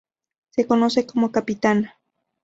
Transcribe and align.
Se 0.49 0.65
conoce 0.65 1.05
como 1.05 1.31
"capitana". 1.31 1.99